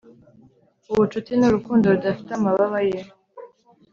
[0.91, 2.99] ubucuti ni urukundo rudafite amababa ye